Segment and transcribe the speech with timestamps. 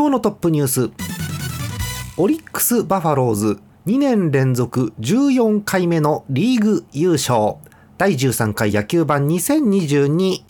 [0.00, 0.90] 今日のトップニュース。
[2.16, 3.58] オリックス・バファローズ。
[3.84, 7.56] 2年連続14回目のリーグ優勝。
[7.98, 10.42] 第13回野球盤2022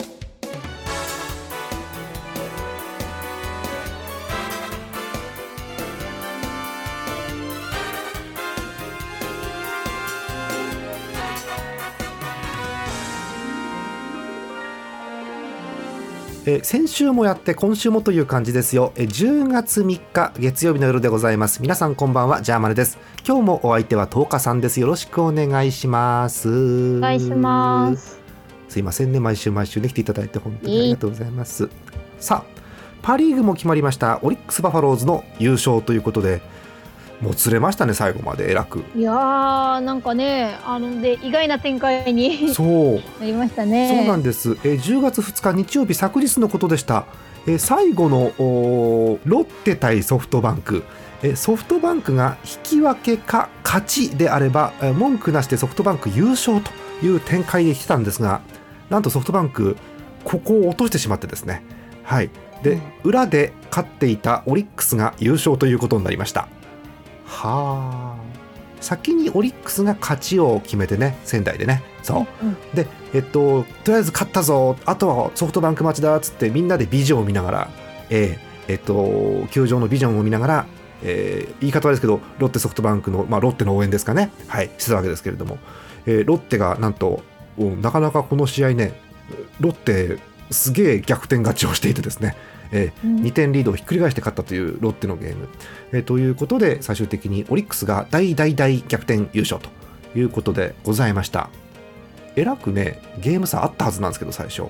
[16.51, 21.61] えー、先週もやって今週もという感じですよ、えー、10月3日月曜日の夜でございます。
[21.61, 22.97] 皆さんこんばんはジャーマネです。
[23.25, 24.81] 今日もお相手は10日さんです。
[24.81, 26.97] よろしくお願いします。
[26.97, 28.19] お願いします。
[28.67, 29.21] すいませんね。
[29.21, 31.69] 毎週毎週ね来ていただいて本当にありがとうございます。
[32.19, 32.61] さあ
[33.01, 34.19] パ・リーグも決まりました。
[34.21, 36.41] オリックス・バファローズの優勝ということで
[37.21, 38.83] もつれましたね最後までえらく。
[38.95, 43.19] いやーなんかねあので意外な展開にそう。
[43.19, 43.95] なりましたね。
[43.95, 44.57] そうなんです。
[44.63, 47.05] え10月2日日曜日昨日のことでした。
[47.47, 48.31] え最後の
[49.25, 50.83] ロッテ対ソフトバンク。
[51.23, 56.71] えソフトバンクが引き分けか勝ちであれば文句なしでソフトバンク優勝と
[57.05, 58.41] いう展開で来たんですが
[58.89, 59.77] なんとソフトバンク
[60.23, 61.63] ここを落としてしまってですね。
[62.03, 62.31] はい。
[62.63, 66.47] で、うん、裏で勝っていたオリックスが優勝ということになりました
[67.47, 68.31] はあ。
[68.79, 71.83] 先にオリックスが勝ちを決めてね仙台でね。
[72.01, 74.75] そう、うん、でえっととりあえず勝ったぞ。
[74.85, 77.69] あとはソフトバンク待ちだっつってみんなでビジョンを見ながら
[78.09, 80.65] えー、えっと球場のビジョンを見ながら
[81.03, 85.57] えー、言い方はですけどロッテソフトバンクの、まあ、ロッテの応援ですかね、はい、してたわけですけれども、
[86.05, 87.23] えー、ロッテがなんと
[87.57, 88.93] なかなかこの試合ね
[89.59, 90.19] ロッテ
[90.51, 92.35] すげえ逆転勝ちをしていてですね
[92.71, 95.49] えー、2点リードをひっくり返して勝ったというロッテのゲーム、
[95.91, 99.69] えー、ということで最終的にオリックスが大大大逆転優勝と
[100.17, 101.49] いうことでございました。
[102.35, 104.63] えらくねゲーム差あったはずなんですけど最初。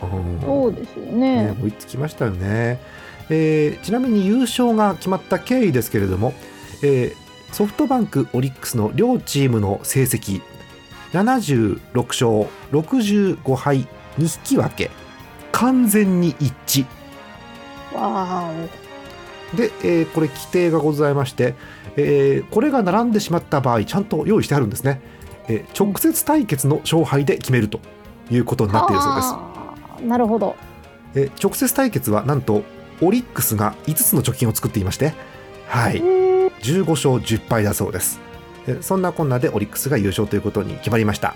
[0.00, 1.44] そうですよね。
[1.44, 2.80] ね追いつきましたよね、
[3.30, 6.32] えー、ちなみに優勝が決まった経緯ですけれども、
[6.82, 10.42] えー、ソフトバンクオリックスの両チームの成績。
[11.12, 13.86] 76勝65敗
[14.18, 14.90] 2引き分け。
[15.52, 16.86] 完全に一致
[19.54, 21.54] で、えー、これ規定がございまして、
[21.96, 25.00] えー、これが並んでしまった場合ちゃんと用意してあるんですね、
[25.48, 27.80] えー、直接対決の勝敗で決めると
[28.30, 30.06] いうことになっているそうです。
[30.06, 30.56] なるほど、
[31.14, 32.62] えー、直接対決はなんと
[33.00, 35.14] オリックスが5つの貯金を作っていまして
[35.68, 36.00] はい。
[36.62, 38.20] 15勝10敗だそうです。
[38.82, 41.34] そんなこんなでオリックスが優勝ということに決まりました。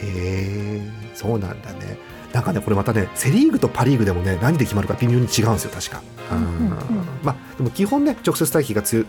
[0.00, 0.82] へえ
[1.14, 1.98] そうなんだね
[2.32, 6.02] なんかねこれまたねセ・リーグとパ・リーグでもね何で決まるか微妙に違うんですよ確か。
[6.30, 6.70] うんうん、
[7.22, 9.06] まあでも基本ね直接対決が強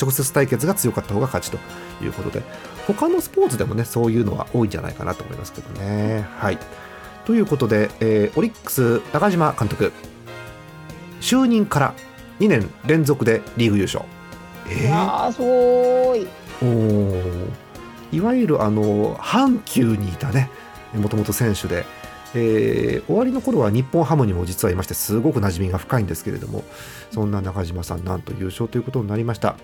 [0.00, 1.58] 直接対決が強かった方が勝ちと
[2.04, 2.42] いうことで
[2.88, 6.26] 他のスポーツでもねそういうのは多いんじゃないかなと思いますけどね。
[6.38, 6.58] はい
[7.24, 9.92] ということで、えー、オリックス中島監督
[11.20, 11.94] 就任から
[12.38, 14.04] 2年連続でリーグ優勝。
[14.68, 16.26] えー、すごい
[16.62, 20.50] おいわゆるあの阪急にいたね
[20.94, 21.84] もともと選手で
[22.38, 26.64] えー、終わりの頃は日本ハムにも実はいましてすごく馴染みが深いんですけれども
[27.10, 29.56] そんな中島さんなんと優勝ということになりました、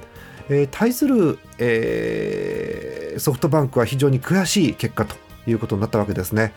[0.49, 5.17] えー、対する、えー、ソフトバンクは非常に悔しい結果と
[5.47, 6.55] いうことになったわけですね、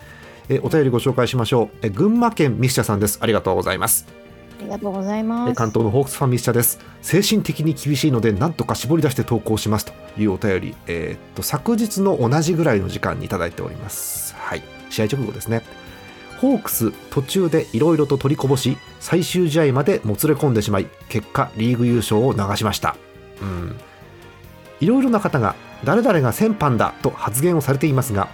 [0.47, 4.05] えお便りご紹介しましょう、え群馬県ミスチャさんですありがとうございます
[4.59, 5.53] ありがとうございます。
[5.53, 6.79] 関東のホークスファンミスチャです。
[7.01, 14.33] 精神的に厳しいので、なんとか絞り出して投稿しますというお便り、えー、っと、昨日の同じぐらいの時間にいただいております。
[14.37, 14.63] はい。
[14.89, 15.61] 試合直後ですね。
[16.40, 22.96] ホークス途中でいろいろと取りこぼし最終試合までもつれ込んでしまい結果リーグ優勝を流しました。
[23.41, 23.75] うん。
[24.81, 28.28] いろいろな方が誰々が先般だと発言をされていますが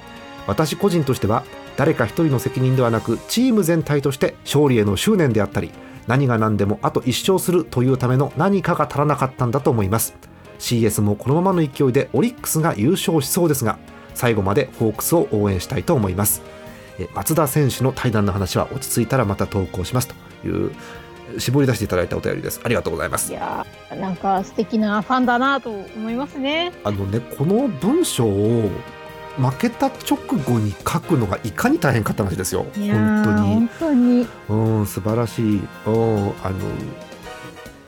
[0.48, 1.44] 私個人としては
[1.78, 5.72] 誰か一人の責任ではなくチーム全体として勝利への執念であったり
[6.08, 10.16] 何が何でもあと1勝するというための何かが足らなかったんだと思います。
[10.60, 13.80] CS もこのままの勢いでオリックスが優勝しそうですが
[14.14, 16.42] 最後までホークスを応援したいと思います。
[17.14, 20.16] 松田選手の対談の話は落ち着いたらまた投稿しますと
[20.48, 20.72] いう
[21.40, 22.62] 絞り出していただいたお便りです。
[22.64, 23.32] ありがとうございます。
[23.32, 26.72] いやなんか素敵なファンだなと思いますね。
[26.84, 28.70] あのねこの文章を
[29.38, 32.66] 負けた直後に書くのがいかに大変かった話ですよ。
[32.76, 33.54] 本当に。
[33.54, 34.28] 本当に。
[34.50, 35.62] うん素晴らしい。
[35.86, 36.58] うんあの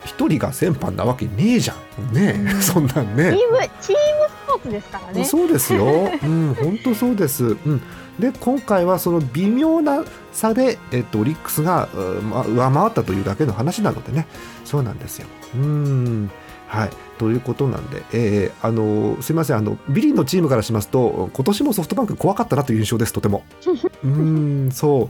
[0.06, 2.14] 一人が先般なわけねえじゃん。
[2.14, 3.32] ね、うん、 そんなんね。
[3.32, 5.26] チームチームスポーツですからね。
[5.26, 6.12] そうですよ。
[6.24, 7.46] うん本当そうです。
[7.46, 7.82] うん
[8.20, 11.90] で今回はその微妙な差で、えっと、オリックスが、
[12.22, 14.28] まあ、上回ったというだけの話なのでね。
[14.66, 15.28] そうなんですよ。
[15.56, 16.32] うん。
[16.68, 16.90] はい、
[17.20, 19.58] ということなんで、えー、あのすみません。
[19.58, 23.14] あのビリのチームからしますと今年もソフトバンク怖かったなという印象です。
[23.14, 23.44] とても。
[24.04, 24.70] うん。
[24.72, 25.10] そ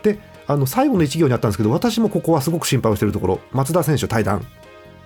[0.00, 0.04] う。
[0.04, 3.40] であの最後の一行にあったんですけど私もここはすごく心配をしているところ。
[3.52, 4.44] 松田選手退団。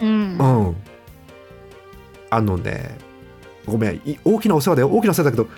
[0.00, 0.08] うん。
[0.08, 0.12] う
[0.70, 0.76] ん。
[2.30, 2.98] あのね
[3.66, 3.96] ごめん。
[4.04, 4.88] い大きなお世話だよ。
[4.88, 5.48] 大きなお世話だけど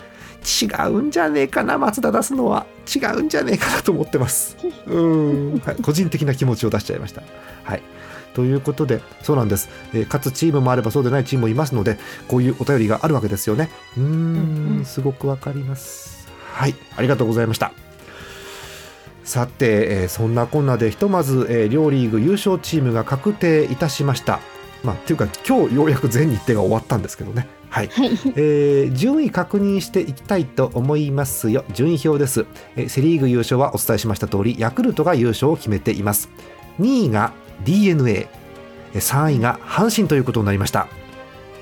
[0.47, 2.67] 違うんじゃねえかな松田出すのは。
[2.95, 4.57] 違うんじゃねえかなと思ってます。
[4.87, 7.23] うん、はい、個人的な気持ちを出しちゃいました。
[7.65, 7.83] はい。
[8.35, 11.99] ということでそうなんです、えー、かつチームもあればそうでないチームもいますので
[12.29, 13.71] こういうお便りがあるわけですよね。
[13.97, 14.81] うん。
[14.83, 14.85] ん。
[14.85, 16.29] すごくわかります。
[16.53, 16.75] はい。
[16.97, 17.73] ありがとうございました。
[19.25, 24.39] さて、えーそんなこんなでひとまず、えー両リーグ優勝チームが確定いたしました。
[24.85, 27.89] まあ、っていうか今日ようやく全日程が終わったんですけどねはい。
[27.89, 28.11] はい。
[28.37, 31.65] えー順位確認していきたいと思いますよ。
[31.75, 32.47] 順位表です、
[32.77, 36.31] えーセ・リーグ優勝はお伝えしました通りヤクルトが優勝を決めています。
[36.81, 37.33] 2位が
[37.65, 38.29] d n a
[38.95, 40.89] 3位が阪神ということになりました。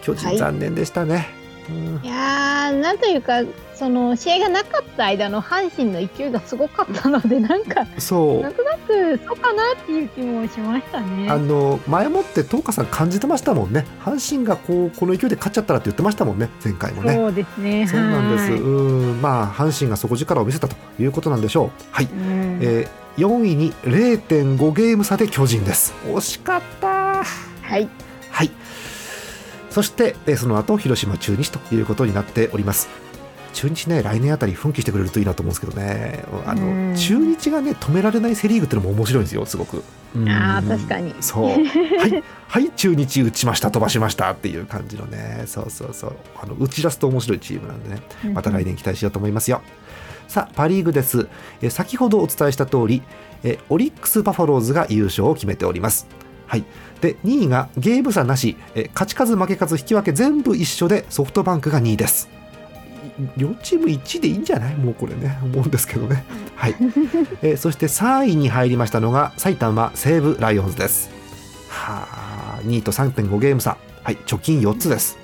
[0.03, 0.37] 巨はい。
[0.37, 1.27] 人残念でしたね、
[1.69, 2.01] うん。
[2.05, 3.43] いやー、なんというか、
[3.75, 8.41] その試合がなかった間の阪神の勢いがすごかったので、なんか、そう。
[8.41, 11.29] なんとなく、そうかなっていう気もしましたね。
[11.31, 13.85] あの前もって東花さん感じてましたもんね。
[14.05, 17.15] 阪神がこうこの勢いで勝っちゃったらって言ってましたもんね前回もね。
[17.15, 17.87] そうですね。
[17.89, 18.51] そうなんです。
[18.53, 18.61] はい。
[18.61, 19.23] うん。
[19.23, 21.71] まあ阪神が底力を見せたということなんでしょう。
[21.91, 22.07] はい。
[22.07, 22.59] うん。
[22.63, 25.95] えー4位に0.5ゲーム差で巨人です。
[26.07, 26.89] 惜しかった。
[27.23, 27.89] はい。
[28.31, 28.51] はい。
[29.71, 32.89] そして、えーその後広島中日ということになっております
[33.55, 36.25] 中日ね来年あたり奮起してくれるといいなと思うんですけどね。
[36.47, 36.93] あうん。
[36.93, 39.83] の中日がね止められないセ・リーグっていうのも面白いんですよすごく。
[40.15, 40.29] うん。
[40.29, 41.15] あー確かに。
[41.21, 41.45] そう。
[41.47, 45.45] はいはい中日打ちました飛ばしましたっていう感じのね。
[45.47, 46.17] そうそうそう。
[46.43, 48.03] あの打ち出すと面白いチームなんでね。
[48.33, 49.63] また来年期待しようと思いますよ。
[50.27, 51.29] さあパ・リーグです、
[51.61, 53.03] えー先ほどお伝えした通り、
[53.43, 56.07] えーオリックス・バファローズが優勝を決めております。
[56.47, 56.65] はい、
[57.01, 62.29] で2位がゲーム差なし、えー勝ち数負け数引き分け全部一緒でソフトバンクが2位です。
[63.19, 64.77] い両チーム1位でいいんじゃない？
[64.77, 66.25] もうこれね思うんですけどね。
[66.57, 66.75] はい。
[67.43, 71.11] えーそして3位に入りましたのが埼玉西武ライオンズです。
[71.69, 72.07] は
[72.59, 75.19] あ2位と3.5ゲーム差、はい、貯金4つです。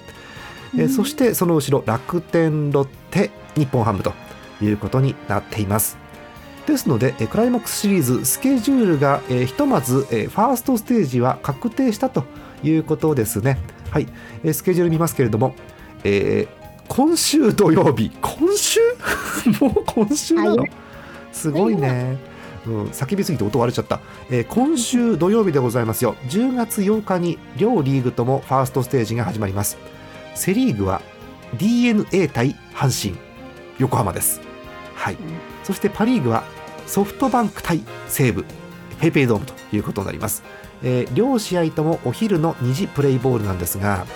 [0.76, 4.12] えーそしてその後ろ楽天ロッテ日本ハムと
[4.62, 5.98] いうことになっています。
[6.66, 12.24] ですのでえークライマックスシリーズスケジュールが、えーひとまず、えーファーストステージは確定したと
[12.62, 13.58] いうことですね。
[13.90, 14.06] はい、
[14.44, 15.54] えースケジュール見ますけれども、
[16.04, 16.59] えー
[16.90, 18.10] 今週土曜日。
[18.20, 18.80] 今週？
[19.62, 20.70] もう今週なの、はい。
[21.32, 22.18] すごいね、
[22.66, 26.16] うん、叫びすぎて音割れちゃった、えー今週土曜日でございますよ。
[26.28, 29.78] 10月8日に両リーグともファーストステージが始まります。
[30.34, 31.00] セ・リーグは
[31.56, 33.16] d n a 対阪神
[33.78, 34.40] 横浜です、
[34.94, 35.16] はい、
[35.64, 36.44] そしてパ・リーグは
[36.86, 38.44] ソフトバンク対西武。
[39.00, 40.42] ペイペイドームということになります、
[40.82, 44.06] えー両試合ともお昼の2時プレイボールなんですが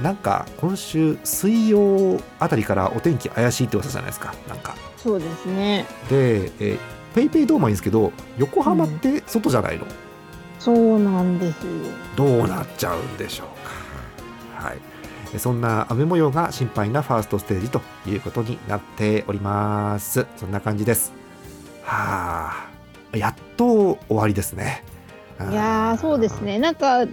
[0.00, 5.86] なんか今週水曜あたりからお天気怪しいって噂じゃないですかなんかそうですね。
[6.08, 6.78] で、えー
[7.14, 9.84] ペイペイドームはいいんですけど横浜って外じゃないの、
[10.58, 11.70] そうなんですよ。
[12.16, 14.66] どうなっちゃうんでしょうか。
[14.68, 14.78] はい。
[15.34, 20.26] えそんな雨模様が心配なファーストステージということになっております。
[20.36, 21.12] そんな感じです。
[21.82, 22.68] は
[23.12, 24.84] あ、やっと終わりですね。
[25.50, 26.40] いやー、そうです。
[26.40, 26.58] ね。
[26.58, 27.04] なんか、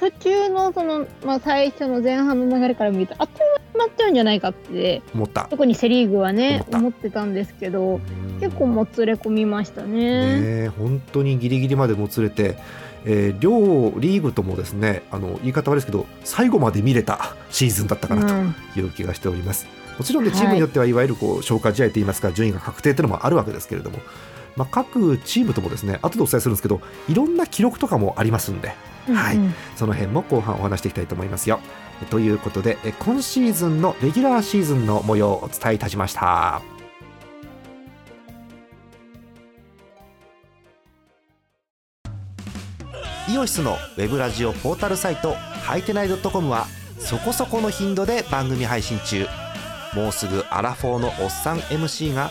[0.00, 5.46] 途中のその、まあ、最初の前半の流れから見ると、あっという間になっちゃうんじゃないかって、思った。
[5.50, 8.00] 特にセ・リーグはね思っ、てたんですけど、うん
[8.40, 10.40] 結構もつれ込みましたね。
[10.40, 12.56] ねえ本当にギリギリまでもつれて、
[13.04, 19.66] えー両リーグともですねあの言い方悪いですけど最後まで見れたシーズンだったかなとうんいう気がしております。
[19.98, 23.98] もちろんねはいチームによってはいわゆるこう消化試合といいますか順位が確定というのもあるわけですけれども、
[24.56, 28.74] まあ、各チームともですね後でお伝えするんですけどいろんな記録とかもありますんで
[29.06, 31.60] はいうんうんその辺も後半お話していきたいと思いますよ。
[32.10, 36.62] ということでえ今シーズンのレギュラーシーズンの模様をお伝えいたしました。
[43.28, 46.66] イオシスのウェブラジオポータルサイトハイテナイドットコムは
[46.98, 49.24] そこそこの頻度で番組配信中
[49.94, 52.30] もうすぐアラフォーのおっさん MC が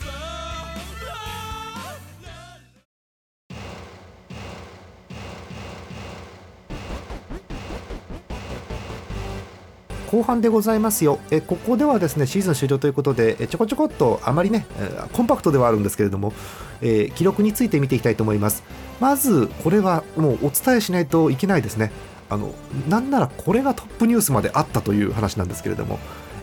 [10.11, 11.19] 後半でございますよ。
[11.31, 16.33] えここではですねシーズン終了ということでえちょこちょこっとあまりねえーコンパクトではあるんですけれども、
[16.81, 18.63] えー記録について見ていきたいと思います。
[18.99, 21.91] まずこれはもうお伝えしないといけないですね。
[22.29, 22.53] あの
[22.89, 25.97] なんならこれがトップニュースまであったという話なんですけれども、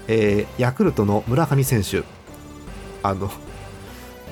[0.06, 2.04] えーヤクルトの村上選手。
[3.02, 3.30] あの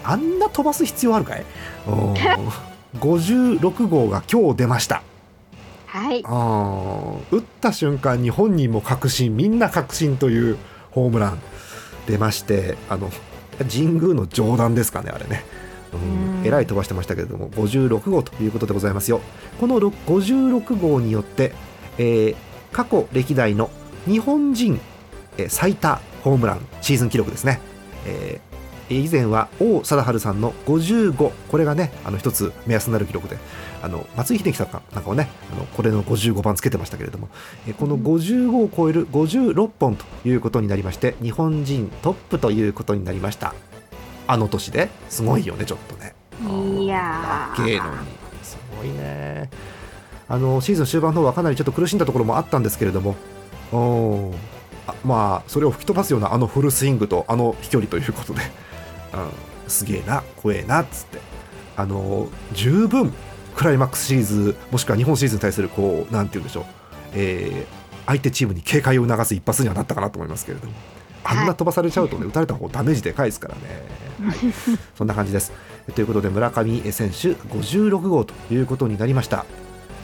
[0.03, 1.45] あんな飛ばす必要あるかい
[3.01, 5.03] ？56 号が今日出ました。
[5.97, 6.23] はい。
[6.27, 7.37] あー。
[7.37, 10.59] 打った瞬間に本人も確信みんな確信という
[10.91, 11.41] ホームラン
[12.07, 13.11] 出ましてあの
[13.59, 15.45] 神宮の上段ですかねあれね、
[15.95, 16.41] うん。
[16.41, 16.47] うん。
[16.47, 19.21] えらい飛ばしてましたけれども56号ということでございますよ。
[19.59, 21.53] このろ56号によって、
[21.99, 22.37] えー
[22.73, 23.71] 過去歴代の
[24.07, 24.79] 日本人、
[25.39, 27.59] えー最多ホームランシーズン記録ですね、
[28.05, 28.46] えー
[28.89, 33.37] 以前は王貞治さんの55これがねあの一つ目安になる記録で。
[33.83, 37.29] あの松井秀喜さんなんかをねあのこれの55番つけてましたけれども、
[37.69, 43.55] えーこの55を超える56本ということになりまして日本人トップということになりました。
[44.27, 44.89] あの年で。
[45.09, 46.15] すごいよねちょっとね。
[46.83, 47.61] いやー。
[47.61, 47.97] 若えのに。
[48.43, 49.51] すごいね。
[50.29, 53.15] あのシーズン終盤の方はかなりちょっと苦しんだところもあったんですけれども。
[53.73, 54.33] お
[55.05, 58.41] まあそれを吹き飛ばすようなあのフルスイングとあの飛距離ということで、
[59.25, 59.31] うん、
[59.69, 61.21] すげえな怖えなっつって。
[61.79, 63.13] あの十分
[63.55, 66.65] クライマックスシリーズもしくは日本シリーズに対するこうなんて言うんでしょう、
[67.13, 70.73] えー相手チームに警戒を促す一発にはなったかなと思いますけれども
[71.25, 73.61] あんな飛ばされちゃうとね、打たれた方ダメージでかいですからね、
[74.25, 74.37] はい、
[74.95, 75.51] そんな感じです。
[75.93, 79.45] ということで村上選手56号ということになりました。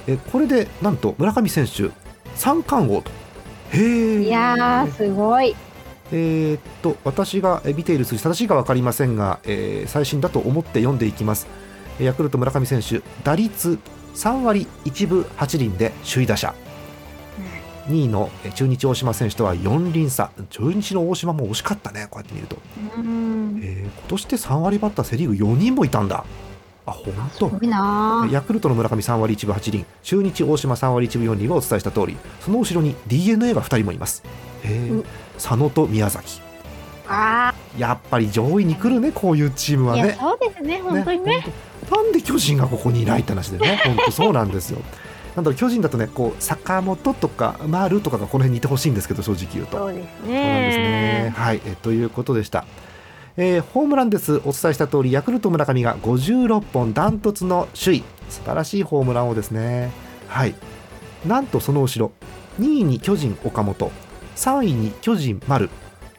[0.08, 1.90] えこれでなんと村上選手
[2.34, 3.12] 三冠王と。
[3.70, 5.54] へえいやー、すごい。
[6.12, 11.46] えーっと私がえ見ている数字正しいか分かりませんが、えー最新だと思って読んでいきます。
[11.98, 13.78] えヤクルト村上選手打率
[14.14, 16.54] 3割1分8厘で首位打者。
[17.88, 20.30] 2位のえ中日大島選手とは4厘差。
[20.50, 22.56] 中日の大島も惜しかったねこうやって見ると、
[22.96, 23.60] うん。
[23.62, 26.24] えー今年で3割バッターセ・リーグ4人もいたんだ。
[26.84, 27.48] あ本当。
[28.30, 29.84] ヤクルトの村上3割1分8厘。
[30.02, 32.16] 中日大島3割1分4厘はお伝えした通り。
[32.40, 34.22] その後ろに d n a が2人もいます。
[34.62, 35.04] へーうん
[35.42, 36.40] 佐野と宮崎。
[37.08, 41.44] あやっぱり上位に来るねこういうチームはいねそうですね、本当にね。
[41.90, 44.78] ほんとなんで巨人がここにいないって話でね 本当そうなんですよ。
[45.34, 49.78] なんだろう巨人だとねこう坂本とか丸とかがこの辺にいてほしいんですけど正直言うと。
[49.78, 50.84] そうですそうなんですね。
[51.24, 51.34] ね。
[51.36, 52.64] はいえということでした。
[53.36, 54.36] えーホームランです。
[54.44, 58.04] お伝えした通りヤクルト村上が56本ダントツの首位。
[58.28, 59.90] 素晴らしいホームラン王ですね。
[60.28, 60.54] はい。
[61.26, 62.12] なんとその後ろ
[62.60, 63.90] 2位に巨人岡本
[64.36, 65.70] 3位に巨人丸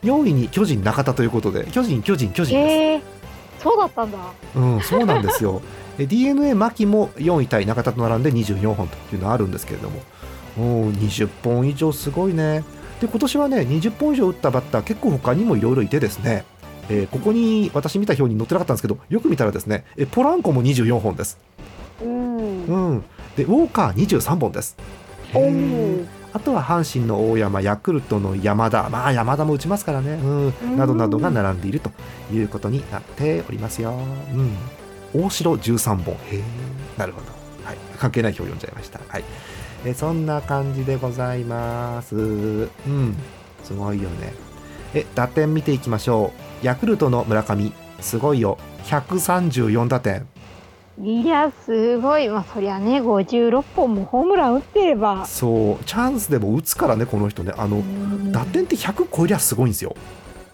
[0.04, 3.02] 4位に巨人中田ということで巨人巨人巨人ですえー、
[3.60, 4.18] そうだったんだ。
[4.56, 5.62] うん、そうなんですよ。
[5.98, 10.02] d n a 牧も4位タイ中田と並んで24本というのはあるんですけれども、
[10.58, 12.64] おー20本以上すごいね。
[13.00, 16.46] で今年はね20本以上打ったバッター結構他にもいろいろいてですね、
[16.90, 21.38] えーここに私見た表に載ってなかったんですけどよく見たらですねえポランコも24本です。
[22.02, 22.66] うん。
[22.66, 23.04] うん、
[23.38, 24.76] でウォーカー23本です。
[26.34, 31.92] あとは阪神の大山、ヤクルトの山田、まあ山田も打ちますからね、うん、などなどが並んでいると
[32.32, 33.94] いうことになっておりますよ。
[35.14, 36.44] うん、大城13本、へえ、
[36.98, 37.28] なるほど、
[37.64, 39.00] はい、関係ない表読んじゃいました。
[39.08, 39.24] はい、
[39.86, 42.16] えそんな感じでございます。
[42.16, 43.16] うん、
[43.64, 44.34] すごいよね。
[44.96, 46.66] え打点見ていきましょう。
[46.66, 50.33] ヤクルトの村上、すごいよ、134打点。
[51.02, 52.30] いや、すごい。
[52.30, 55.26] まあ、そりゃね、56本もホームラン打ってれば。
[55.26, 58.32] そう、チャンスでも打つからね、この人ね、あのうん。
[58.32, 59.96] 打点って100超えりゃすごいんですよ。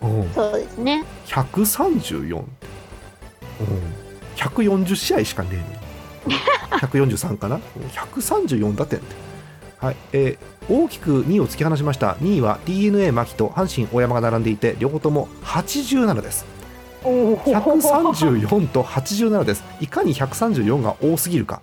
[0.02, 0.30] うん。
[0.34, 1.04] そうですね。
[1.28, 2.68] 134って、
[3.60, 6.40] うん、140試合しかねえのに。
[6.80, 7.56] 143かな？
[7.56, 7.62] うん。
[7.84, 9.00] 134打点。
[9.00, 9.16] って、
[9.80, 9.96] はい。
[10.14, 12.12] えー大きく2位を突き放しました。
[12.22, 16.46] 2位は d n a 牧と阪神大山が並んでいて両方とも87です。
[17.04, 17.38] おお。
[17.40, 21.62] 134と87ですいかに134が多すぎるか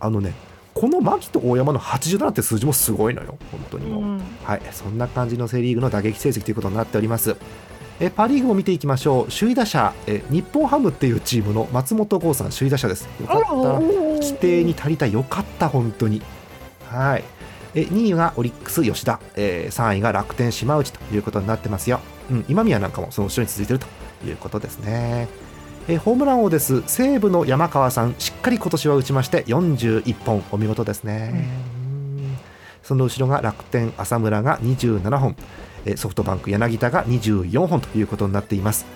[0.00, 0.34] あのね
[0.74, 4.22] この牧と大山の87って数字もすごいのよ本当にもう、うん。
[4.42, 7.36] はい、そんな感じのセ・リーグの打撃成績ということになっております。
[8.00, 13.08] えパ・リーグを見ていきましょう、首位打者、え日本ハムっていうチームの松本剛さん、首位打者です。
[13.20, 16.22] よかった、規定に足りた、よかった、本当に。
[16.88, 17.24] はい、
[17.74, 22.00] え2位がオリックス、吉田、え3位が楽天、島内ということになってますよ。
[22.30, 23.84] うん、今宮なんかもその後ろに続いている
[24.20, 25.28] ということですね。
[25.88, 31.32] えホームラン王です、西武の山川さん、しっかり今年は打ちまして、41本、お見事ですね。
[31.34, 32.36] うん。
[32.84, 35.36] その後ろが楽天、浅村が27本、
[35.84, 38.86] えーソフトバンク、柳田が24本ということになっています。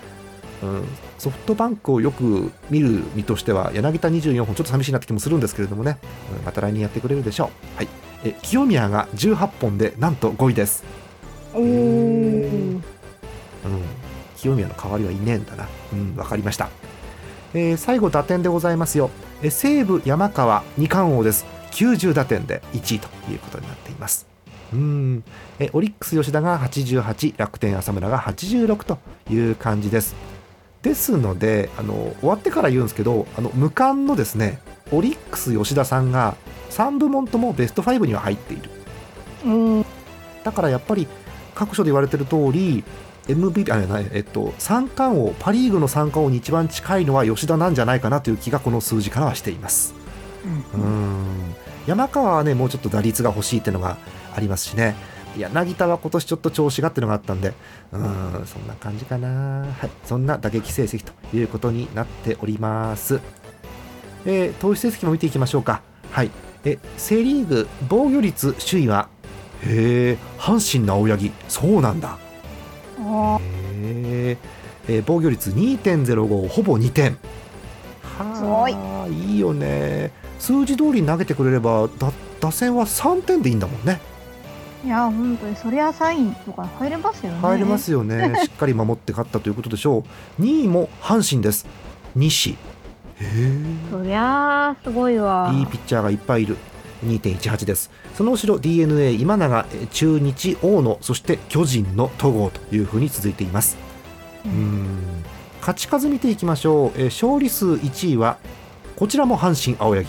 [0.63, 0.85] うん、
[1.19, 5.99] ソフトバンクをよく見る身としては柳田24本ちょっと寂しいなって気もするんですけれどもね、
[6.39, 6.45] うん。
[6.45, 7.87] また来年やってくれるでしょう、はい、
[8.23, 10.83] え清宮が18本でなんと5位です、
[11.53, 11.61] おー。
[11.63, 11.67] う
[12.77, 12.81] ん、
[14.37, 15.67] 清宮の代わりはいねえんだな。
[15.93, 16.69] うんわかりました、
[17.53, 19.09] えー最後打点でございますよ。
[19.41, 21.45] え西武山川二冠王です。
[21.71, 24.27] 90打点で1位ということになっています。
[24.73, 25.23] うん。
[25.59, 30.15] えオリックス吉田が88楽天浅村が86という感じです。
[30.81, 34.59] ですのであの終わってから言うんですけどあの無冠のですね
[34.91, 36.35] オリックス吉田さんが
[36.69, 38.69] 3部門ともベスト5には入っている。
[39.45, 39.85] うん。
[40.43, 41.07] だからやっぱり
[41.55, 42.83] 各所で言われてる通り
[43.27, 49.93] MVP あないえっと三冠王パ・リーグの三冠王に一番近いのは吉田なんじゃないかなという気がこの数字からはしています。
[50.73, 51.55] うん。
[51.85, 53.97] 山川はねもうちょっと打率が欲しいっていうのが
[54.35, 54.95] ありますしね。
[55.37, 57.53] 柳田は今年ちょっと調子がっていうのがあったんで。
[57.91, 59.61] うんそんな感じかな。
[59.61, 59.89] はい。
[60.05, 63.19] そんな打撃成績ということになっております。
[64.25, 65.81] えー投手成績も見ていきましょうか。
[66.11, 66.31] はい。
[66.63, 69.09] えセ・リーグ防御率首位は
[69.63, 71.31] へえ阪神の青柳。
[71.47, 72.17] そうなんだ
[73.81, 77.17] えー防御率2.05ほぼ2点。
[78.35, 78.73] すごい。
[78.73, 80.11] はあいいよね。
[80.39, 83.99] 数字通りに投げてくれればだ打線は3点でいいんだもんね。
[84.85, 87.39] いや本当にそりゃサインとか入れますよね。
[87.41, 88.33] 入れますよね。
[88.43, 90.03] しっかり守って勝ったということでしょ
[90.39, 90.41] う。
[90.41, 91.65] 2位も阪神です。
[92.15, 92.57] 西。
[93.19, 93.25] へ
[93.91, 95.51] そりゃあすごいわ。
[95.53, 96.57] えいいピッチャーがいっぱいいる
[97.05, 97.91] 2.18です。
[98.15, 103.77] その後ろ d n a 今永えー中日大野そして巨人の戸郷というふうに続いています。
[104.45, 105.23] うーん。
[105.59, 108.37] 勝ち数見ていきましょう、えー勝利数1位は
[108.95, 110.07] こちらも阪神青柳、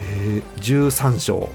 [0.00, 1.48] えー13勝。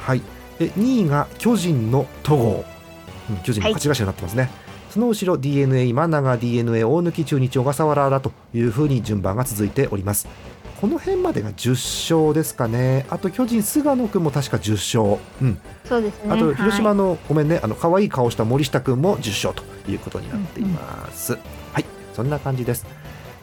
[0.00, 0.22] はい。
[0.58, 2.64] え2位が巨人の戸郷、
[3.30, 4.50] うん巨人の勝ち頭になってますね、
[4.90, 10.26] その後ろ d n a 今永 d n a 大貫中日小笠原だというふうに順番が続いております
[10.80, 13.04] この辺までが10勝ですかね。
[13.10, 16.32] あと巨人菅野君も確か10勝、うん、そうですね。
[16.32, 17.60] あと広島はいの、ごめんね。
[17.62, 21.34] あの可愛い顔した森下君も10勝ということになっています、
[21.74, 21.84] はい。
[22.14, 22.86] そんな感じです、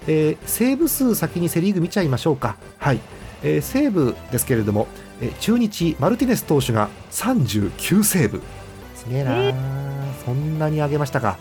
[0.08, 2.58] えーセーブ数先にセ・リーグ見ちゃいましょうか。
[2.80, 3.00] はい、
[3.44, 4.88] えー西武ですけれども、
[5.22, 8.42] えー中日マルティネス投手が39セーブ。
[8.96, 9.54] すげえなー、
[10.26, 11.38] そんなに上げましたか。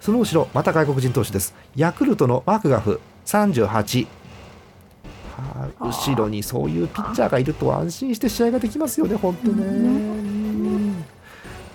[0.00, 1.54] その後ろまた外国人投手です。
[1.76, 4.19] ヤクルトのマクガフ38はい
[5.80, 9.64] 後ろにそういうピッチャーがいると安心して試合ができますよね、本当ね。
[9.64, 11.04] うん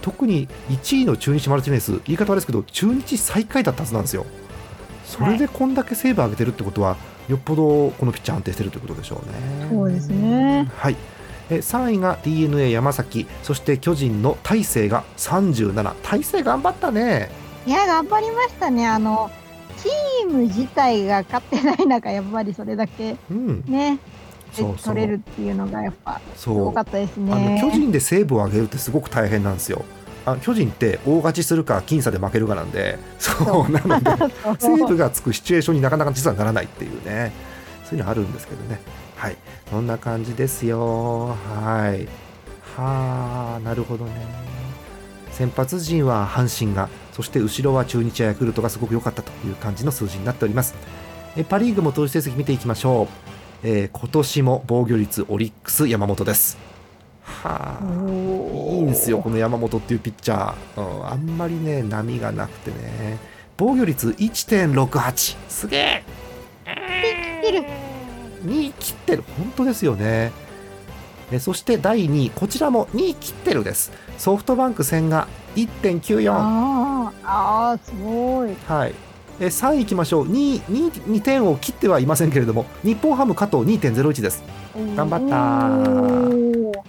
[0.02, 4.28] 特に1位の中日マルティネス、言い方悪いですけど、中日最下位だったはずなんですよ。
[5.04, 6.96] それでこんだけセーブ上げてるってことは、
[7.28, 9.68] よっぽどこのピッチャー安定してるということでしょうね。
[9.72, 10.96] そうですねはい。
[11.50, 17.32] え3位が d n a 山崎、そして巨人の大勢が37、大勢頑張ったね。
[17.66, 19.32] いや頑張りましたねあの
[19.86, 24.00] チーム自体が勝ってない中やっぱりそれだけうん、ね
[24.52, 29.84] そう取れるっていうのがやっぱすごかったですあのね巨人でセーブを上げるってすごく大変なんですよ。
[30.26, 37.32] あ巨人って大勝ちするか僅差で負けるかなんでそうなので セーブがつくシチュエーションになかなか実はならないっていうね
[37.84, 38.80] そういうのあるんですけどね。
[39.18, 39.36] はい。
[39.70, 41.36] そんな感じですよ。
[41.60, 42.08] はい。
[42.76, 44.12] はあなるほどね。
[45.32, 50.76] 先発陣は阪神がそして後ろは中日やヤクルトがすごく良かったという感じの数字になっております。
[51.38, 53.08] えパ・リーグも投手成績見ていきましょ
[53.64, 56.58] う、えー今年も防御率オリックス山本です。
[57.24, 63.18] はあいいんですよ、この山本っていうピッチャー、うんあんまりね、波がなくてね、
[63.56, 66.04] 防御率1.68、すげえ、
[67.46, 67.64] 切る。
[68.46, 70.34] 2切ってる、本当ですよね。
[71.32, 78.94] えそして第2位、こちらも2切ってるです、ソフトバンク戦が1.94、あーあーすごいはい、
[79.40, 84.44] え3位いきましょう2、2, 2点を切ってはいませんけれども、日本ハム加藤2.01です。
[84.96, 86.86] 頑張った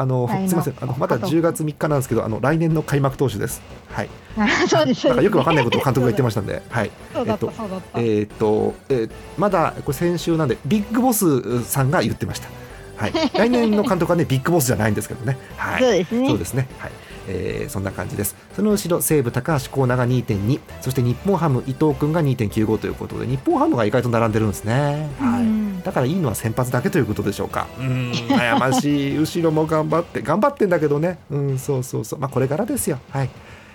[0.00, 3.60] あのすみませんあのまだ加藤10月3日なんですけどあの来年の開幕投手です。
[3.90, 4.08] はい。
[4.66, 6.90] そうですなんかよくわかんないことを監督が言ってまましたんで、 はい。
[7.12, 7.64] そうだったえっと
[7.96, 12.48] えーっと、えーまだこれ先週なんでビッグボスさんが言ってました。
[12.96, 13.12] はい。
[13.36, 15.36] 来年の監督はねビッグボスじゃないんですけどね。
[15.58, 15.82] はい。
[15.82, 16.66] そうですねそうですね。
[16.78, 16.90] はい。
[17.28, 18.34] えーそんな感じです。
[18.54, 25.08] その後ろ西武高橋光成が2.2、そして日本ハム伊藤君が2.95ということで日本ハムが意外と並んでるんですね。
[25.18, 25.42] はい。
[25.42, 27.66] うんだからいいのは先発だけということでしょうか。
[27.78, 29.16] うん、悩ましい。
[29.18, 31.18] 後ろも頑張って、頑張ってんだけどね。
[31.30, 32.18] うん、そうそうそう。
[32.18, 32.98] まあ、これからですよ。
[33.10, 33.30] はい。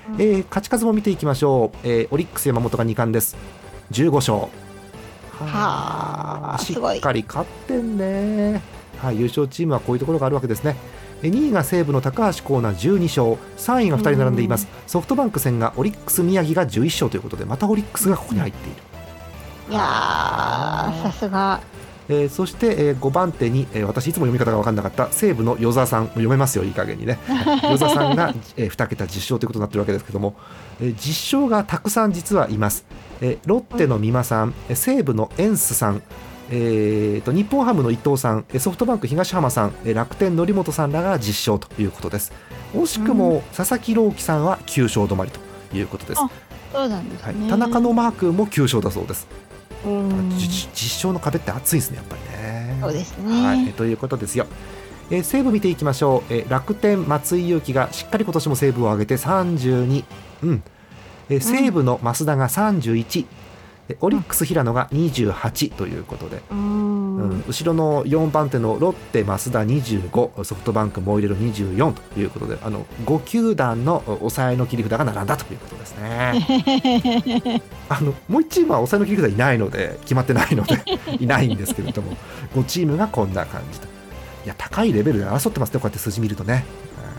[0.10, 1.78] うんえー勝ち数も見ていきましょう。
[1.84, 3.36] えーオリックス山本が2冠です。
[3.92, 4.38] 15勝。
[5.38, 8.62] はあしっかり勝ってんね。
[9.02, 10.76] はい、優勝チームはこういうところがあるわけですね。
[11.26, 14.68] えー2位が西武の高橋光成12勝、3位が2人並んでいます。
[14.86, 18.78] ソフトバンク戦がオリックス宮城が11勝ということで、またオリックスがここに入っている。
[19.72, 21.60] いやーさすが。
[22.08, 27.18] えーそして、えー5番手に、えー私いつも読み方が分かんなかった西武の与座さん読めますよいい加減にね。
[27.28, 30.36] は い与座さんが、え2桁10勝ということになってるわけですけども、
[30.80, 32.86] えー実勝がたくさん実はいます、
[33.22, 36.04] えーロッテの美馬さんえー西武のエンスさん
[36.50, 42.32] えーと日本ハムの伊藤さんえーソフトバンク東浜さんえー楽天則本さんらが実勝ということです
[42.74, 45.40] 惜しくも佐々木朗希さんは9勝止まりと
[45.76, 46.22] いうことです。
[46.22, 46.30] あ
[46.72, 47.40] そうなんですね。
[47.42, 49.28] はい、田中のマークも9勝だそうです。
[49.86, 52.78] うんじ実勝の壁って厚いですねやっぱりね。
[52.82, 53.46] そうですね。
[53.46, 54.46] はい、ということですよ。
[55.10, 60.04] えー西武見ていきましょう、えー楽天松井裕樹がしっかり今年も西武を上げて32、
[60.44, 60.64] うん
[61.30, 63.26] えー西武の増田が31、え
[64.02, 67.30] オリックス平野が28ということで、ううん。
[67.40, 67.44] ん。
[67.48, 72.58] 後ろの4番手のロッテ増田25ソフトバンクモイレロ24ということで。
[72.64, 77.62] あの5球団の抑えの切り札が並んだということですね。
[77.90, 80.82] あのもう1チームは抑えの切り札いないので決まってないので
[81.20, 82.14] いないんですけれども。
[82.56, 83.88] 5チームがこんな感じと。
[84.46, 86.66] いや高いレベルで争ってますねこうやって数字見るとね、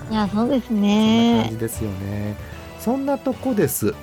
[0.08, 0.14] うん。
[0.14, 1.58] いやそうですそんな感ねじ。
[1.58, 2.36] ですよね。
[2.78, 3.94] そんなとこです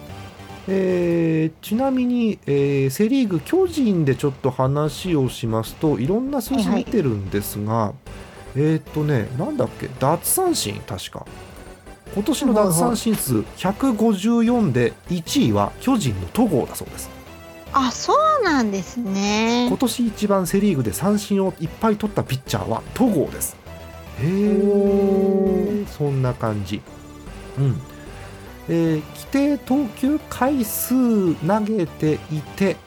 [0.68, 7.94] えーちなみに、えーセ・リーグ巨人でちょっと話をしますといろんな数字見てるんですが、
[8.56, 9.90] えーっとねなんだっけ？
[10.00, 11.26] 奪三振確か。
[12.16, 17.10] 今年の奪三振数154で1位は巨人の戸郷だそうです。
[17.74, 19.66] あそうなんですね。
[19.68, 19.78] 今。
[19.78, 23.58] 年一番セ・リーグで三振をいっぱい取ったピッチャーは戸郷です。
[24.22, 26.82] へえそんな感じ。
[27.58, 27.82] うん
[28.70, 32.78] えー規定投球回数投げていて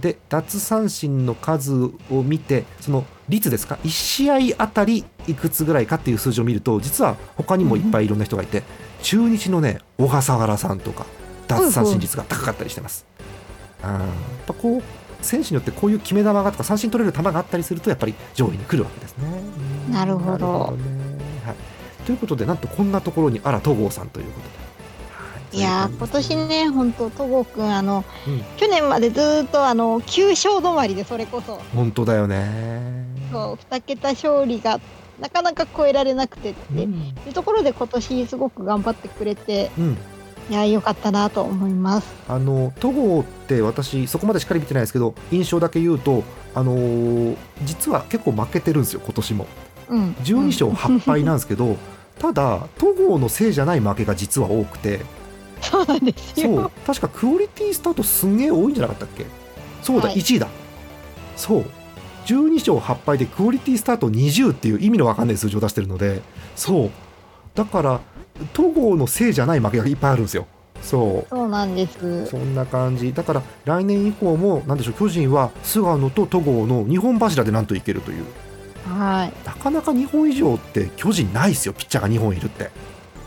[0.00, 8.62] で奪三振の数を見てその率ですか？1試合あたりいくつぐらいかっていう数字を見ると実は他にもいっぱいいろんな人がいて
[9.02, 11.06] 中日のね小笠原さんとか
[11.48, 13.06] 奪三振率が高かったりしてます。
[13.82, 14.00] うんやっ
[14.46, 14.82] ぱこう
[15.22, 19.28] 選手によってこういう決め球がとか三振取れる球があったりするとやっぱり上位に来るわけですね。
[19.88, 20.96] うんなるほどね
[21.46, 21.56] はい、
[22.04, 24.65] ということでなんとこんなところにあら戸郷さんということで。
[25.52, 25.60] はいい。
[25.60, 28.42] やー今年ね本当戸郷くんあの、うん。
[28.56, 31.60] 去年までずーっとあの9勝止まりでそれこそ。
[31.74, 33.04] 本当だよね。
[33.32, 34.80] そう2桁勝利が
[35.20, 36.92] なかなか超えられなくてって、うん。
[37.26, 39.96] いうところで今年すごく頑張ってくれてうん。
[40.48, 42.14] いやーよかったなと思います。
[42.28, 46.22] あの戸郷って私そこまでしっかり見てないですけど印象だけ言うと、
[46.54, 49.46] あのー実は結構負けてるんですよ今年も。
[49.88, 51.76] うん、12勝8敗なんですけど、
[52.18, 55.00] ただ戸郷のせいじゃない負けが実は多くて
[55.70, 56.54] そうなんですそう。
[56.54, 56.70] よ。
[56.86, 59.26] 確かクオリティスタートすんげえ多いんじゃなかったっけ？
[59.82, 60.16] そうだ、はい。
[60.18, 60.48] 1位だ。
[61.36, 61.64] そう。
[62.26, 66.22] 12勝8敗でクオリティスタート20っていう意味のわかんない数字を出してるので
[66.56, 66.90] そう。
[67.54, 68.00] だから
[68.52, 70.46] 戸郷のせいじゃない負けがいっぱいあるんですよ。
[70.82, 71.26] そう。
[71.30, 72.26] そうなんです。
[72.26, 73.12] そんな感じ。
[73.12, 78.24] だから来年以降もなんでしょう巨人は菅野と戸郷の2本柱でなんといけるという。
[78.88, 79.32] はい。
[79.46, 82.70] なかなか2本以上って巨人ないですよピッチャーが2本いるって。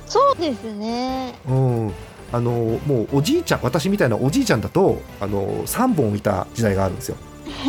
[0.06, 1.36] そうですね。
[1.48, 1.94] うん
[2.32, 7.18] あのもうおじいちゃん私みたいなおじいちゃんだとあの3本いた時代があるんですよ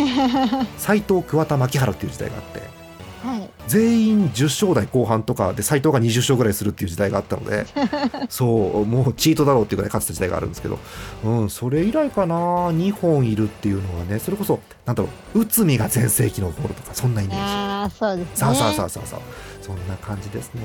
[0.76, 2.80] 斎藤桑田牧原っていう時代があって
[3.22, 3.50] はい。
[3.66, 7.66] 全員10勝台後半とかで斎藤が20勝ぐらいするっていう時代があったので
[8.28, 10.78] そうもうチートだろうっていうぐらい勝ってた時代があるんですけど、
[11.24, 17.40] うん、それ以来かな2本いるっていうのはねそれこそなんだろう内海が全盛期の頃とかそんなイメージ。
[17.42, 18.30] ああそうですね。
[18.34, 19.20] さあさあさあさあさあ
[19.62, 20.62] そんな感じですね。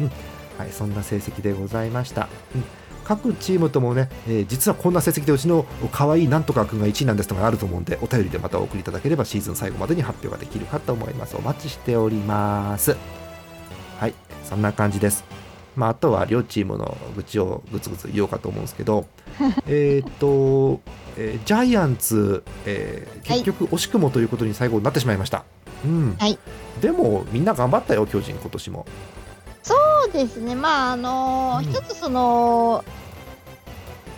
[0.00, 0.10] うん
[0.58, 2.28] はい、そんな成績でございました。
[2.54, 2.64] うん
[3.04, 11.36] 各チームともね、えー実はこんな成績でうちの可愛いなんとか君が1位なんですとかあると思うんでお便りでまたお送りいただければシーズン最後までに発表ができるかと思います。
[11.36, 12.96] お待ちしております。
[13.98, 14.14] はい。
[14.44, 15.24] そんな感じです。
[15.76, 19.06] まああとは両チームの愚痴をぐつぐつ言おうかと思うんですけど
[19.66, 20.80] えーっと、
[21.16, 25.44] えージャイアンツ、えー結局惜しくもということに最後になってしまいました、
[25.84, 26.16] うん。
[26.18, 26.38] はい。
[26.80, 28.86] でもみんな頑張ったよ巨人今年も
[30.14, 30.54] ですね。
[30.54, 31.72] まああのーうん。
[31.72, 32.84] 一つその。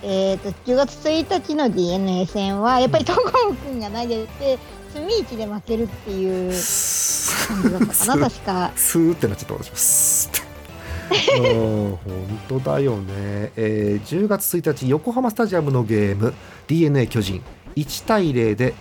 [0.02, 4.58] えー、と10月1日の d n a 戦はやっぱり戸郷君が投げて
[4.92, 6.52] 隅一で負けるっていう
[7.48, 8.72] 感じだったかな確か。
[8.76, 9.70] スーってなっちゃった私。
[9.70, 10.46] もスーって
[11.50, 16.34] うん本当だよね、えー10月1日横浜スタジアムのゲーム
[16.68, 17.42] d n a 巨人。
[17.74, 18.74] 1対0で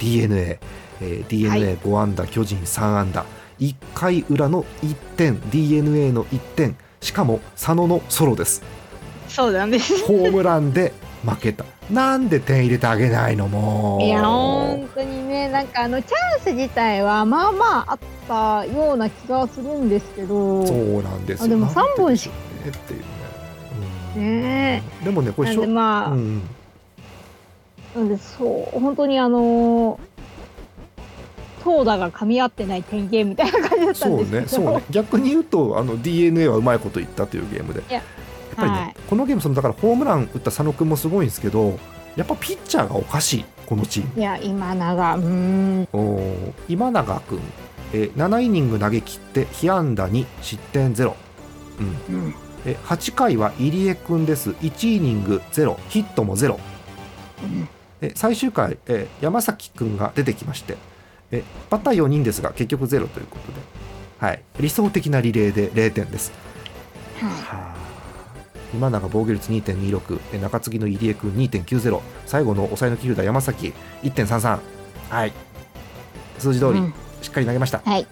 [0.00, 0.58] d n a
[1.00, 3.24] えー d n a 5安打、巨人3安打
[3.62, 8.62] 1回裏の1点 d n a の1点しかも佐野のソロです。
[9.28, 10.04] そうなんです。
[10.04, 10.92] ホームランで
[11.24, 11.64] 負けた。
[11.88, 14.02] なんで点入れてあげないのもう。
[14.02, 20.66] いや本当にねなんかあのチャンス自体はまあまああったような気がするんですけど。
[20.66, 21.44] そうなんですよ。
[21.44, 23.00] あでもなんで三本しっていう。
[23.00, 23.06] ね、
[24.16, 24.42] うん。
[24.42, 26.42] ねでもねこれしょでまあ、うんうん。
[27.94, 30.11] なんでそう本当にあのー
[31.62, 34.70] 投打が噛み合ってない典型みたいな感じだったそうんですけど。
[34.70, 34.84] ねそうね。
[34.90, 37.80] 逆に言うとあの d n a はうまいこと言ったというゲームで。
[37.80, 37.94] いや。
[37.98, 38.96] やっぱりね、はい。
[39.08, 41.78] このゲームそのだからホームラン打った佐野君もすごいんですけど
[42.16, 44.20] やっぱピッチャーがおかしいこのチーム。
[44.20, 45.88] いや今永うーん。
[45.92, 47.40] おー今永君、
[47.94, 51.14] えー7イニング投げ切って被安打2失点0、
[51.80, 52.34] うん、
[52.66, 54.50] え8回は入江君です。
[54.50, 56.58] 1イニング0ヒットも0
[57.42, 57.68] うん。
[58.02, 60.76] え最終回、え山崎君が出てきまして
[61.32, 63.58] えバッター4人ですが結局0ということで、
[64.18, 66.32] はい、理想的なリレーで0点です。
[67.18, 67.82] ははあ。
[68.74, 74.60] 今永防御率2.26え中継ぎの入江君2.90最後の抑えの切るだ山崎1.33
[75.10, 75.32] はい。
[76.38, 76.94] 数字通り、うん。
[77.20, 77.82] しっかり投げました、い。
[77.84, 78.06] はい。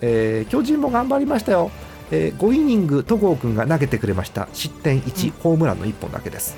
[0.00, 1.70] えー巨人も頑張りましたよ、
[2.10, 4.48] え5イニング戸郷君が投げてくれました。
[4.52, 5.30] 失点1、うん。
[5.42, 6.56] ホームランの1本だけです、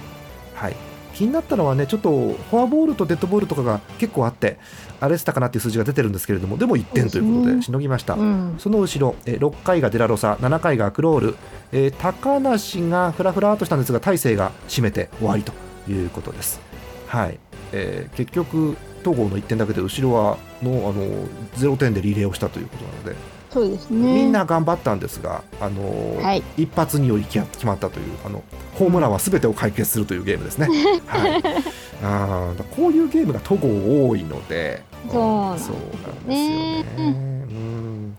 [0.55, 0.77] はい、
[1.17, 4.59] 気になったのはねちょっとフォアボールとデッドボールとかが結構あって
[5.01, 8.55] あれしたかなっていう数字が出てるんですけれどもでも1点ということでしのぎました、うん。
[8.59, 11.37] その後ろ、えー6回がデラロサ、7回がクロール、
[11.73, 15.53] えー高梨がふらふらっとしたんですが、大勢が締めて終わりと
[15.89, 16.61] いうことです。
[17.07, 17.39] はい。
[17.73, 21.27] えー結局、東郷の1点だけで後ろはのあの
[21.57, 23.17] 0点でリレーをしたということなので、
[23.57, 24.15] そうですね。
[24.15, 26.43] みんな頑張ったんですが、あのーはい。
[26.59, 30.69] 一発により決まったというあのホームランはすべてを解決するというゲームですね。
[31.07, 31.43] はい、
[32.03, 35.77] あーだこういうゲームが戸郷多いので、そうなんですよ
[36.27, 36.85] ね。
[36.99, 38.17] うん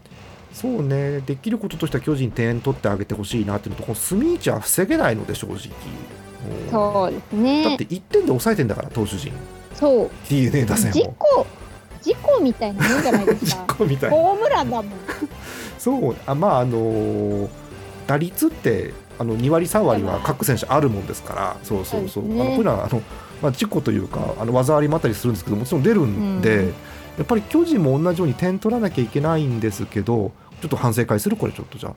[0.54, 5.54] そうね、できることとしては巨人点取ってあげてほしいなっていうのと、この隅市は防げないので、正直。
[5.56, 7.86] うんそうですだねって。
[7.86, 9.34] 1点で抑えてんだから、投手陣、
[9.76, 10.10] そう。
[10.28, 11.14] d n a 打線事を。
[11.20, 11.57] 故、事
[12.28, 13.76] 故みたいなもんじゃないです実か。
[13.80, 14.16] 行みたいな。
[14.16, 14.92] ホームランだもん。
[15.80, 17.48] そう、あまあ、あのー
[18.08, 23.02] 打率って、あの2割、3割は各選手あるもんですから、そうそうそう、ねあのこういうのはあの、
[23.42, 26.74] まあ、事故というか、あの技ありもあったりするんですけど、もちろん出るんで、うん
[27.18, 31.94] やっぱり巨人も同じように点取らなきゃいけないんですけど、ちょっと反省会する、これちょっとじゃあ、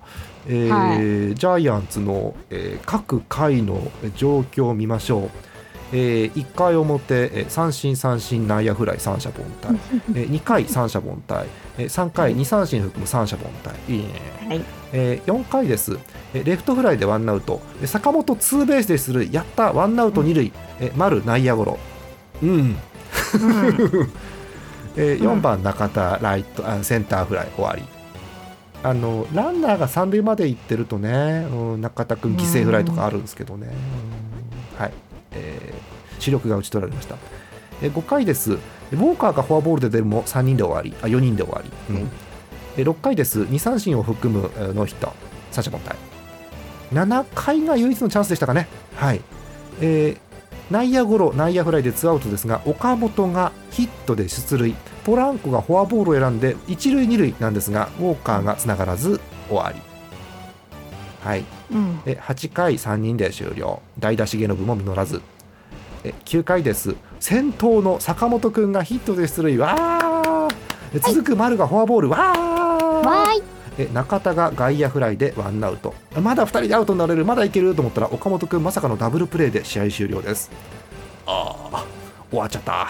[0.48, 3.82] えージャイアンツの、えー各回の
[4.16, 5.30] 状況を見ましょう。
[5.92, 9.78] え1回表、えー三振、三振、内野フライ、 三者凡退、
[10.14, 11.46] え2回、三者凡退、
[11.78, 13.40] え3回、2三振含む三者凡
[13.88, 14.08] 退、いいね、
[14.48, 14.64] はい。
[14.92, 15.98] え4回です、
[16.34, 21.78] えレフトフライでワンアウト、え坂本ツーベースで出塁、やった、ワンアウト二塁、え丸内野ゴロ、
[22.42, 22.76] うん、うん。
[24.96, 25.38] えーうん。
[25.38, 27.82] 4番中田ライトあセンターフライ終わり。
[28.82, 34.82] あのランナーが三塁まで行ってるとね、うん、中田君犠牲フライとかあるんですけどね、うん。
[34.82, 34.92] はい、
[35.32, 37.16] えー主力が打ち取られました、
[37.80, 38.52] えー5回です。
[38.52, 41.94] ウォーカーがフォアボールで出るも3人で終わりあ4人で終わり、うん。
[41.96, 42.04] はい
[42.76, 43.42] えー6回です。
[43.42, 45.12] 2三振を含むえーノーヒット。
[45.50, 45.96] 三者凡退。
[46.92, 48.68] 7回が唯一のチャンスでしたかね。
[48.96, 49.20] はい、
[49.80, 50.30] えー
[50.70, 59.80] 内野ゴロ、内野フライでツーアウトですが、岡本がヒットで出塁、ポランコがフォアボールを選んで、一塁、二塁なんですが、ウォーカーがつながらず終わり。
[61.24, 62.00] はい、うん。
[62.06, 65.20] え8回、3人で終了、代打重信も実らず、
[66.04, 70.54] え9回です、先頭の坂本君がヒットで出塁、わー。
[70.94, 73.06] え続く丸がフォアボール、わー。
[73.06, 73.42] わーい。
[73.78, 75.94] え中田が外野フライでワンアウト。
[76.20, 77.24] まだ2人でアウトになれる。
[77.24, 80.50] まだいけると思ったら岡本君まさかのダブルプレーで試合終了です。
[81.26, 81.86] ああ
[82.30, 82.88] 終わっちゃった。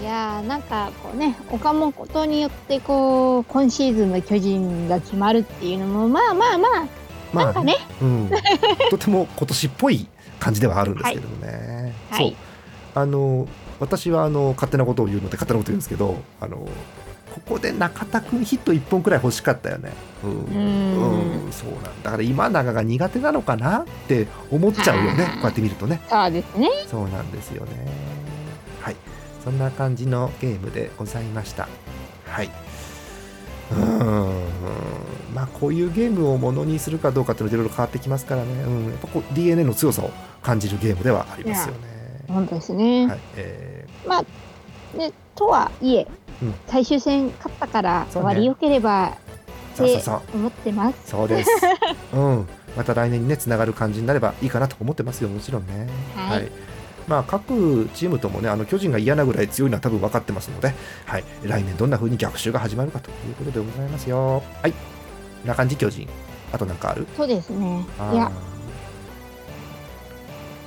[0.00, 6.86] いやーなんかこうね岡本によってこう今シーズンの巨人が決まるっていうのもまあまあまあ
[7.32, 7.76] まなんかね。
[8.00, 8.30] うん、
[8.90, 10.06] とても今年っぽい
[10.38, 12.20] 感じではあるんですけれどもね、そう。
[12.20, 12.36] はい。
[12.94, 13.48] あの
[13.80, 16.68] 私はあの勝手なことを言うので勝手なこと言うんですけどあの
[17.32, 19.92] ここで中田君ヒット1本くらい欲しかったよね。
[20.24, 21.44] うん、うん。
[21.44, 21.52] うん。
[21.52, 22.02] そうなん。
[22.02, 25.24] だから今永が苦手なのかなって思っちゃうよね。
[25.34, 26.00] こうやって見るとね。
[26.08, 26.68] そうですね。
[26.86, 27.86] そうなんですよね。
[28.80, 28.96] はい、
[29.44, 31.68] そんな感じのゲームでございました。
[32.26, 32.50] はい。
[33.70, 34.44] うーん、
[35.34, 38.52] まあこういうゲームをものにするかどうかっていうのはいろいろ変わってきますからね。
[38.62, 40.10] うん、やっぱこう DNA の強さを
[40.42, 41.80] 感じるゲームではありますよね。
[42.28, 46.06] 本当ですね、はい、えまあねとはいえ、
[46.42, 46.54] うん。
[46.66, 50.10] 最終戦勝ったから終わりよければー、って。
[50.34, 51.10] 思ってます。
[51.10, 51.50] そうです。
[52.12, 55.88] うん、また来年にね、つながる感じになればいいかなと思ってますよ、もちろんね。
[56.14, 56.50] はい。
[57.06, 60.74] まあ、各チームともね、あの巨人が嫌なぐらい強いのは多分分かってますので、
[61.06, 64.42] はい、来年どんな風に逆襲が始まるかということでございますよ。
[64.60, 64.74] はい、
[65.44, 66.08] な感じ、巨人。
[66.52, 67.06] あとなんかある？
[67.16, 68.30] そうですねいや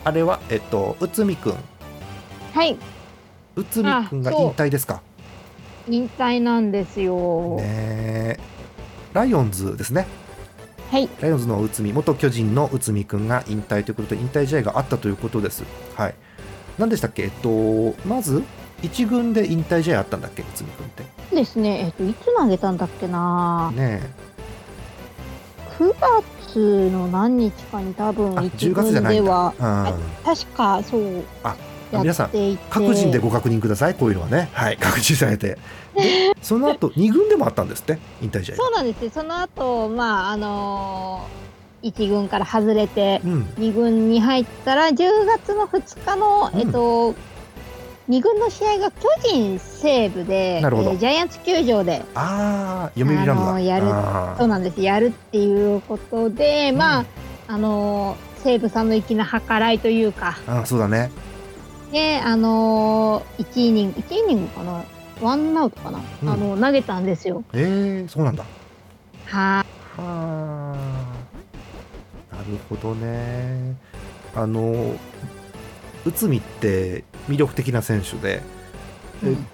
[0.03, 1.55] あれは、えっと、内海くん。
[2.53, 2.77] はい
[3.55, 5.01] 内海くんが引退ですか？
[5.88, 7.63] 引退なんですよ、ね
[8.38, 8.39] え
[9.13, 10.05] ライオンズですね。
[10.91, 15.63] はいライオンズの内海、元巨人の内海君が引退ということで、引退試合があったということです。
[15.95, 16.15] はい。
[16.77, 17.23] 何でしたっけ？
[17.23, 18.43] えっと、まず、
[18.84, 21.36] 一軍で引退試合あったんだっけ、内海君って。
[21.36, 24.01] ですねえっといつ投げたんだっけなね
[25.82, 25.96] 9
[26.46, 30.24] 月の何日かに多分あ一10月じゃ軍ではえ。
[30.24, 31.56] 確かそうあ
[31.91, 32.30] や皆さん
[32.70, 34.50] 各人でご確認ください、こういうのはね。
[34.54, 35.58] はい、確認されて。
[35.96, 38.56] で、 その後、二軍でもあったんですって、引退試合。
[38.56, 41.41] そうなんですよその後まああのー
[41.84, 47.15] 1軍から外れてうん2軍に入ったら10月の2日の、うんえっと
[48.09, 53.85] 2軍の試合が巨人西武で、えージャイアンツ球場でああ読売ランドやる
[54.37, 57.05] そうなんですやるっていうことで、まあ
[57.47, 60.37] あの西武さんの粋な計らいというか。
[60.47, 61.11] あーそうだね。
[61.91, 64.83] であの1イニング1イニングかな？
[65.21, 66.29] ワンアウトかな、うん。
[66.29, 67.43] あの投げたんですよ。
[67.53, 68.43] えー、そうなんだ。
[69.27, 69.65] は
[69.97, 70.75] はあ。
[72.35, 73.75] なるほどね。
[74.33, 74.95] あの
[76.05, 78.41] 内海って魅力的な選手で、
[79.23, 79.45] い、うん。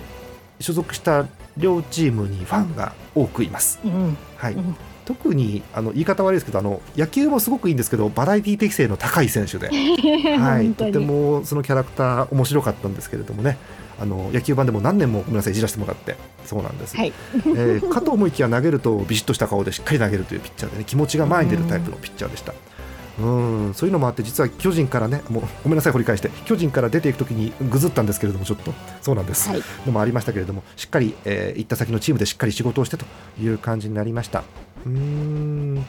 [0.60, 4.76] 所属した両チームにファンが多くいます、うんはいうん
[5.08, 9.70] 特にあの言い方悪いですけどあの野球もすごくいいんですけどバラエティ適性の高い選手で、
[10.38, 13.58] はい、とてもそのキャラクター面白かったんですけれどもね。
[14.02, 16.18] あの野球版でも何年もごめんなさいいじらせてもらって。
[16.46, 17.14] そうなんです、はい。
[17.36, 22.54] えーかと思いきや投げるとビシッとした顔でしっかり投げるというピッチャーでね気持ちが前に出るタイプのピッチャーでした。
[23.20, 26.30] うんそういうのもあって実は巨人からねもうごめんなさい掘り返して。
[26.46, 29.64] 巨人から出ていくときにぐずったんですけれどもちょっとそうなんです、はい。
[29.86, 33.06] のもありましたけれどもしっかり、えー行った先のチームでしっかり仕事をしてと
[33.42, 34.44] いう感じになりました。
[34.86, 35.86] うーん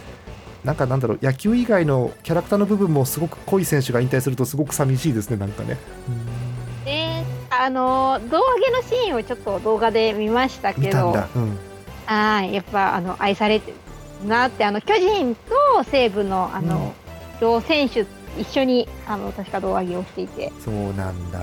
[0.65, 5.77] なんかなんだろう野球以外のキャラクターの部分もすごく濃い選手が引退するとすごく寂しいですねなんかね。
[6.83, 10.91] うであの胴上げのシーンをちょっと動画で見ましたけど。
[10.91, 11.59] たんだ、うん、
[12.07, 13.77] はいやっぱあの愛されてる
[14.27, 16.93] なってあの巨人と西武のあの、
[17.41, 18.07] 両選手
[18.39, 20.53] 一緒にあの確か胴上げをしていて。
[20.65, 21.39] そうなんだ、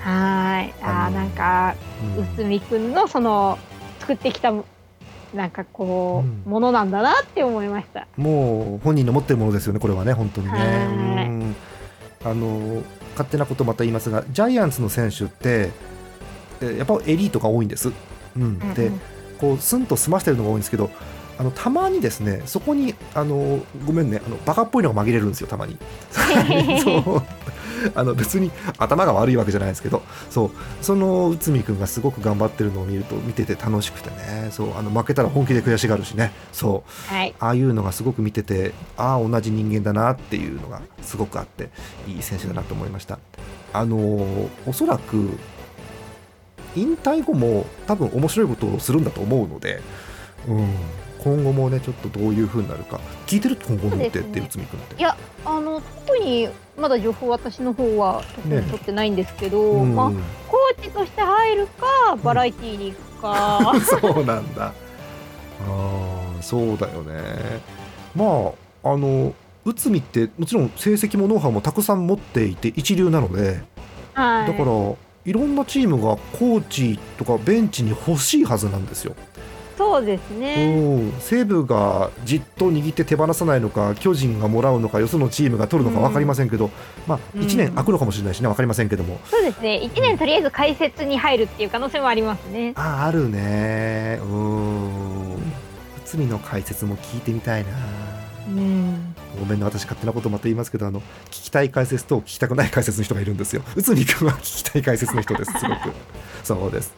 [0.00, 0.74] はい。
[0.82, 1.74] あーあのなんか
[2.16, 2.44] うん。
[2.44, 3.58] 内海くんのその
[4.00, 4.52] 作ってきた
[5.34, 6.42] なんかこう、うん。
[6.50, 8.06] ものなんだなって思いました。
[8.16, 11.54] もう本人の持ってるものですよね、これはね、本当にね。
[12.24, 15.70] あの勝手なことまた言いますが、ジャイアンツの選手って、
[16.60, 17.90] えーやっぱエリートが多いんです。
[18.36, 18.92] うん、で、
[19.40, 20.90] こうスンと済ましてるのが多いんですけど、
[21.42, 25.76] あのたまにですね、そこにあのごめんね、あのバカっぽいのが紛れるんですよ、たまに。
[26.80, 27.22] そう。
[27.96, 30.50] あの別に頭が悪いわけじゃないですけど、そう。
[30.80, 34.78] その内海君がすごく頑張ってるのを見ると見てて楽しくてね、そう。
[34.78, 37.12] あの負けたら本気で悔しがるしね、そう。
[37.12, 41.70] はい、ああいうのがすごく見ててああ同じ人間だなっていうのがすごくあって
[42.06, 43.18] いい選手だなと思いました。
[43.72, 45.36] あのーおそらく
[46.76, 49.82] 引退後も多分面白いことをするんだと思うので、
[50.48, 50.68] うん、
[51.22, 53.00] 今後もねちょっとどういう風になるか。
[53.26, 54.96] 聞いてる今後のって内海君って。
[54.96, 60.10] いやあの特にまだ情報私の方は取ってないんですけど、うんまあ、
[60.48, 64.66] コーチとして入るかバラエティーに行くか、 そうなんだ。
[64.66, 64.72] あ
[65.68, 67.60] あそうだよね。
[68.14, 69.32] まああの
[69.64, 73.62] 内海ってもちろん成績もノウハウもたくさん持っていて一流なので
[74.14, 79.14] はい、だからいろんなチームがコーチとかベンチに欲しいはずなんですよ。
[79.82, 80.76] そうですね。
[80.78, 86.70] うん西武がじっと握って手放さないのか巨人がもらうのかよそのチームが取るのか分かりませんけど、
[87.08, 89.78] まあ、うん1年空くのかもしれないしね分かりませんけども、そうですね。
[89.78, 92.74] 一年とりあえず解説に入るっていう可能性もありますね。
[92.76, 95.34] あああるねうん
[96.04, 97.70] 内海の解説も聞いてみたいな。
[98.48, 99.14] うん。
[99.38, 105.92] ごめんね私勝手なことまた言いますけどあの聞きたい解説と聞きたくない解説の人がいるんですよ内海君は聞きたい解説の人ですすごく
[106.44, 106.94] そうです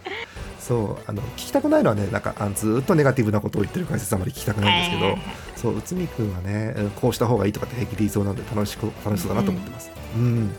[0.67, 5.19] そうあの聞きたくないのはねなんかあずーっとネガティブなことを言ってる解説あまり聞きたくないんですけど、
[5.57, 10.55] そう内海君はねうんこうした方がいいとかって平気で言いそうなんで楽しく楽しそうだなと思ってますうん、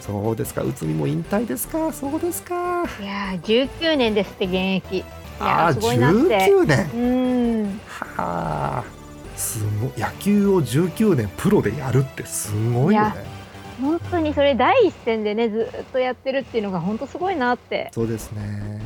[0.00, 1.92] そうですか内海も引退ですか？
[1.92, 5.04] そうですかいやー、19年ですって現役。
[5.38, 6.18] ああーすごいなって。
[6.46, 7.80] 19年うん。
[7.88, 8.84] はあ
[9.36, 13.24] すごい野球を19年プロでやるってすごいよね
[13.80, 17.90] 本当にそれ第一線でねずっとやってるっていうのが本当すごいなって。
[17.92, 18.80] そうですね。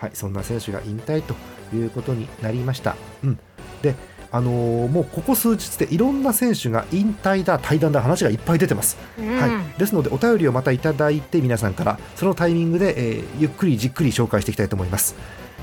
[0.00, 0.06] うん。
[0.06, 1.34] はい、そんな選手が引退と
[1.74, 2.96] いうことになりました。
[3.24, 3.38] うん。
[3.82, 3.94] で、
[4.32, 8.96] あのーもうここ数日でいろんな選手が引退だ、対談だ、話がいっぱい出てます。
[9.18, 9.50] うんはい。
[9.78, 15.14] ですので、お便りをまたいただいて、皆さんから、そのタイミングで、えーゆっくりじっくり紹介していきたいと思います。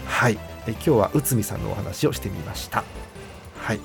[0.05, 0.37] はい。
[0.67, 2.83] え今日は内海さんのお話をしてみました。
[3.59, 3.79] はい。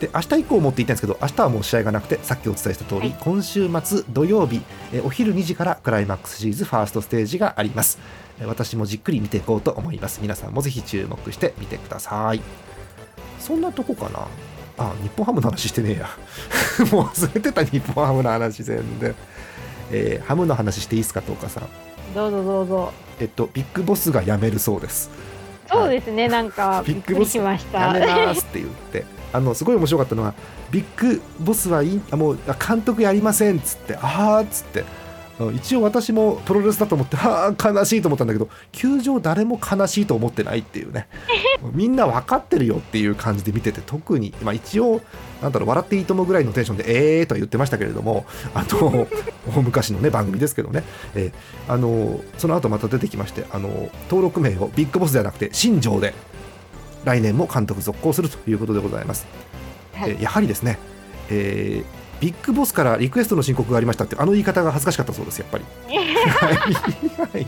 [0.00, 4.60] で明日以降もって言ったんですけど明日はもう試合がなくてさっきお伝えした通り、はい今週末土曜日
[4.92, 10.20] えお昼2時からクライマックスシリーズファーストステージがありますえ私もじっくり見ていこうと思います。
[10.22, 12.40] 皆さんもぜひ注目してみてください。
[13.38, 14.26] そんなとこかな？
[14.78, 16.08] あ日本ハムの話してねえや。
[16.90, 19.14] もう忘れてた日本ハムの話全然
[19.90, 21.64] えーハムの話していいですか東花さん。
[22.14, 22.92] どうぞどうぞ。
[23.20, 25.10] えっとビッグボスが辞めるそうです。
[25.70, 27.96] そうですね、なんか びっくりしました。
[27.96, 29.04] やめますって言って。
[29.32, 30.34] あのすごい面白かったのは
[30.70, 34.86] ビッグボスはいいあもうあ監督やりませんっつってああっつって、うん
[35.50, 41.08] 一応私もプロレスだと思ってああ悲しいと思ったんだけど球場誰も悲しいと思ってないっていうね。
[41.72, 45.00] みんな分かってるよっていう感じで見てて特に、まあ、一応
[45.40, 49.06] なんだろう笑っていいともぐらいのテンションでええーとは言ってましたけれどもあの
[49.56, 50.84] 大昔のね番組ですけどね、
[51.14, 56.12] えーあのその後また出てきましてあの登録名をビッグボスではなくて新庄で
[57.04, 59.26] 来年も監督続行するということでございます。
[59.94, 60.10] はい。
[60.10, 60.78] えーやはりですね、
[61.30, 65.64] えービッグボスからリクエストの申告がありましたってあの言い方が恥ずかしかったそうですやっぱり。
[65.88, 67.46] は い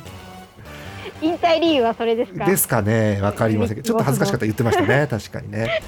[1.23, 2.45] 引退理由はそれですか？
[2.45, 5.81] ですかね、わかりませんけど、ちょっと恥ずかしかった言ってましたね、 確かにね。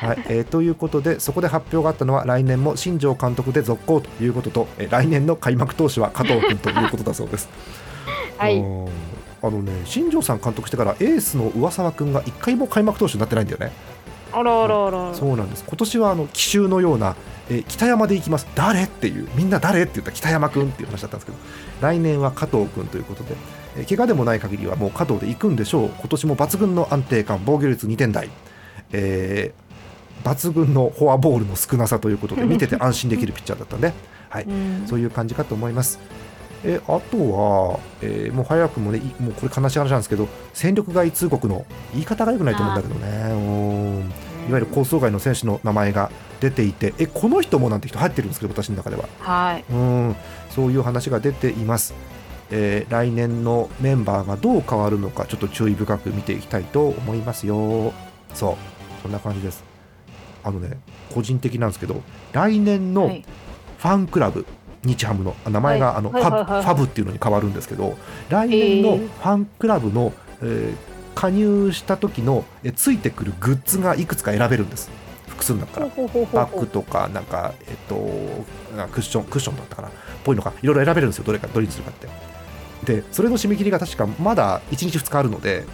[0.00, 7.48] はいえーということで、そこで発表があったのは、来年も新庄監督で続行ということと、えー来年の開幕投手は加藤君ということだそうです。
[8.38, 8.88] はいうん
[9.40, 13.72] あのね、新庄さん監督してから、エースの上沢君が一回も開幕投手になってないんだよね。
[14.32, 15.14] あらあらあら。
[15.14, 15.64] そうなんです。
[15.66, 17.16] 今年はあの奇襲のような、
[17.48, 18.46] えー北山で行きます。
[18.54, 19.28] 誰っていう。
[19.34, 21.38] みんな誰って言ったら北山君っていう話だったんですけど。
[21.80, 23.34] 来年は加藤君ということで、
[23.76, 25.90] えー怪我でもない限りはもう加藤で行くんでしょう。
[25.98, 27.40] 今年も抜群の安定感。
[27.44, 28.28] 防御率2点台、
[28.92, 29.68] えー
[30.24, 33.92] 抜群のフォアボールの少なさということで 見てて安心できるピッチャーだったんで、
[34.28, 34.82] はい、うん。
[34.86, 36.00] そういう感じかと思います。
[36.64, 43.67] えあとは、えーもう早くもね、いもうこれ悲しい話なんですけど、戦力外通告の言い方が良くないと思うんだけどね、うん
[44.48, 49.08] いわゆる構想外の選手の名前が出ていて、えこの人もなんて人入ってるんですけど、私の中では。
[49.20, 50.16] はいうん
[50.50, 51.94] そういう話が出ています。
[52.50, 57.92] えー来年のメンバーがどう変わるのか、ちょっと注意深く見ていきたいと思いますよ。
[58.34, 58.56] そう、
[59.02, 59.62] そんな感じです。
[60.42, 60.78] あのね、
[61.12, 63.24] 個人的なんですけど、来年のはい
[63.78, 64.44] ファンクラブ、
[64.84, 67.96] 日ハムのあ名前が、はいあの、はいはいはいファブファブっていうのに変わるんですけど
[68.28, 74.88] 来年のえーファンクラブの、えー加入した時のえついてくるグッズがいくつか選べるんです。
[75.26, 75.86] 複数の中から。
[75.86, 78.08] バッグとかなんかえっと
[78.80, 79.90] あクッションクッションだったかな。
[80.22, 81.24] ぽいのかいろいろ選べるんですよ。
[81.24, 82.08] どれかどれにするかって。
[82.84, 85.64] でそれの締め切りが確かまだ1日2日あるので、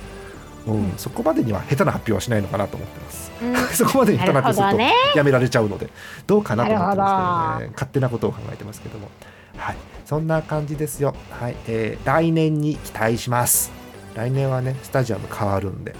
[0.66, 0.94] うんうん。
[0.96, 3.30] そこまでには下手な発表はしないのかなと思ってます。
[3.42, 3.56] うん。
[3.76, 5.90] そこまでに下手な発表するとやめられちゃうので。
[6.26, 7.68] どうかなと思ってますけど。
[7.68, 9.10] ね勝手なことを考えてますけども。
[9.58, 9.76] はい。
[10.06, 11.14] そんな感じですよ。
[11.38, 13.83] はい、えー来年に期待します
[14.14, 15.94] 来年はねスタジアム変わるんで。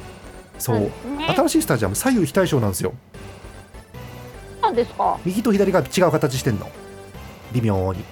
[0.58, 0.90] そう、ね。
[1.36, 2.92] 新しいスタジアム左右非対称なんですよ。
[4.62, 5.18] なんですか？
[5.24, 6.70] 右と左が違う形してんの。
[7.52, 8.04] 微妙に。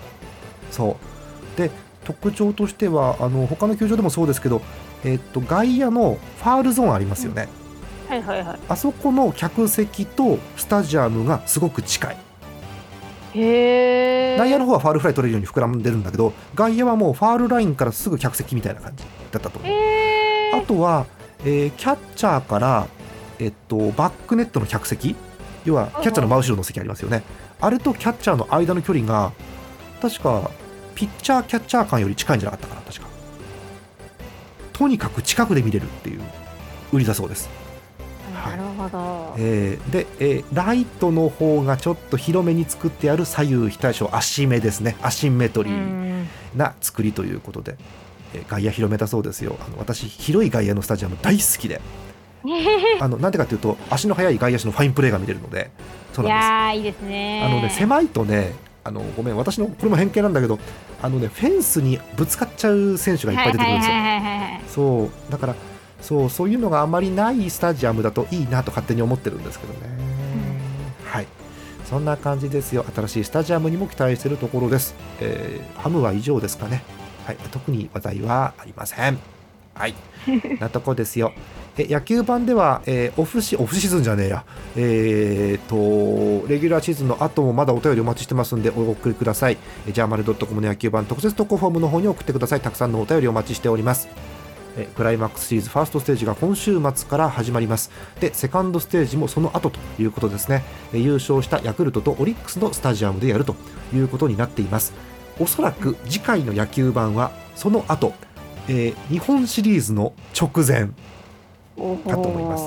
[0.71, 0.97] そ
[1.55, 1.59] う。
[1.59, 1.71] で
[2.05, 4.61] 特徴としてはあの他の球場でもそうですけど、
[5.05, 7.49] えっと外野のファールゾーンありますよね、
[8.09, 12.17] はいはいはあそこの客席とスタジアムがすごく近い
[13.35, 19.71] 内野の方はファールフライ取れるように膨らんでるんだけど外野はもうファールラインからすぐ客席みたいな感じだったと思う。
[19.71, 21.07] へあとは、
[21.45, 22.87] えーキャッチャーから、
[23.39, 25.17] えっと、バックネットの客席
[25.65, 27.23] 要はキャッチャーの真後ろの席ありますよね。
[27.61, 29.33] あれとキャッチャーの間の距離が
[30.01, 30.51] 確か
[30.95, 33.07] ピッチャーキャッチャー間より近いんじゃなかったかな確か。
[34.73, 36.21] とにかく近くで見れるっていう
[36.93, 37.62] 売りだそうです、はい
[38.51, 39.35] なるほど。
[39.39, 44.97] えーで、えーライトの方がちょっと広めに作ってある左右非対称足目ですね。
[45.03, 46.29] アシンメトリー、うん。
[46.55, 47.77] な作りということで、
[48.35, 49.57] えー外野広めたそうですよ。
[49.61, 51.81] あの私広い外野のスタジアム大好きで。
[53.01, 55.71] あのなんでかというと足の速い外野手のファインプレーが見れるので。
[56.13, 56.79] そういなんです。
[56.79, 57.43] いいですね。
[57.45, 58.53] あのね狭いとね
[58.85, 60.59] あのごめん私のこれも偏見なんだけど
[61.01, 63.83] あのねフェンスにぶつかっちゃう選手がいっぱい出てくるんで
[64.69, 65.11] すよ、そう。
[65.31, 65.55] だから
[66.03, 69.79] そうそういうのがあまりないスタジアムだといいなと勝手に思ってるんですけどね、
[71.05, 71.27] はい。
[71.85, 72.85] そんな感じですよ。
[72.95, 76.83] 新しいスタジアムにも期待しているところです、えーハムは以上ですかね。
[77.27, 77.37] はい。
[77.51, 79.19] 特に話題はありません。
[79.75, 79.95] はい。
[80.61, 81.33] なとこですよ。
[81.79, 84.45] え野球版では、えーオフシオフシーズンじゃねえや、
[84.77, 89.57] えー、とレギュラーシーズンの後もまだお便りお待ちしてますんでお送りください。
[89.87, 92.61] えジャーマルドットコムの野球版特設投稿フォームの方に送ってください。
[92.61, 94.09] たくさんのお便りお待ちしております
[94.77, 97.91] えクライマックスシリーズファーストステージが今週末から始まります。
[98.21, 100.63] でセカンドステージもその後ということですね。
[100.93, 103.55] え優勝したヤクルトとオリックスのスタジアムでやると
[103.95, 104.93] いうことになっています。
[105.39, 108.13] おそらく次回の野球版はその後、
[108.69, 110.91] えー日本シリーズの直前
[111.77, 112.65] おかと思います。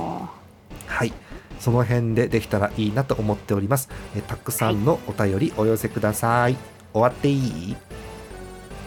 [0.88, 1.14] はい。
[1.60, 3.89] その辺でできたらいいなと思っております。
[4.16, 6.58] えたくさんのお便りお寄せください。
[6.93, 7.76] 終わっていい？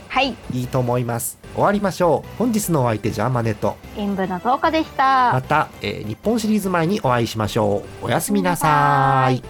[0.09, 0.35] はい。
[0.53, 1.39] いいと思います。
[1.55, 2.39] 終わりましょう。
[2.39, 5.33] 本日のお相手ジャーマネと演舞の10日でした。
[5.33, 8.07] また、えー日本シリーズ前にお会いしましょう。
[8.07, 9.43] おやすみなさい